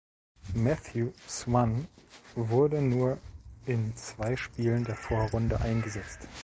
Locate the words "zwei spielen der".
3.95-4.95